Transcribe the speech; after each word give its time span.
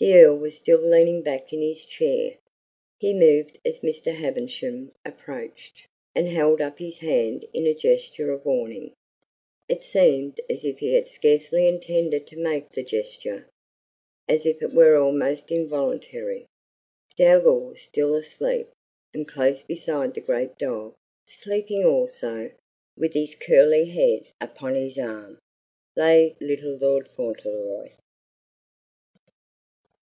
The 0.00 0.18
Earl 0.18 0.36
was 0.38 0.58
still 0.58 0.80
leaning 0.82 1.22
back 1.22 1.50
in 1.50 1.62
his 1.62 1.82
chair. 1.86 2.36
He 2.98 3.14
moved 3.14 3.58
as 3.64 3.78
Mr. 3.80 4.14
Havisham 4.14 4.92
approached, 5.02 5.86
and 6.14 6.28
held 6.28 6.60
up 6.60 6.78
his 6.78 6.98
hand 6.98 7.46
in 7.54 7.64
a 7.66 7.72
gesture 7.72 8.30
of 8.30 8.44
warning 8.44 8.92
it 9.66 9.82
seemed 9.82 10.42
as 10.50 10.62
if 10.62 10.80
he 10.80 10.92
had 10.92 11.08
scarcely 11.08 11.66
intended 11.66 12.26
to 12.26 12.36
make 12.36 12.70
the 12.72 12.82
gesture 12.82 13.48
as 14.28 14.44
if 14.44 14.60
it 14.62 14.74
were 14.74 14.96
almost 14.96 15.50
involuntary. 15.50 16.44
Dougal 17.16 17.60
was 17.60 17.80
still 17.80 18.14
asleep, 18.14 18.68
and 19.14 19.26
close 19.26 19.62
beside 19.62 20.12
the 20.12 20.20
great 20.20 20.58
dog, 20.58 20.94
sleeping 21.26 21.82
also, 21.84 22.50
with 22.94 23.14
his 23.14 23.34
curly 23.36 23.86
head 23.86 24.26
upon 24.38 24.74
his 24.74 24.98
arm, 24.98 25.38
lay 25.96 26.36
little 26.40 26.74
Lord 26.74 27.08
Fauntleroy. 27.08 27.92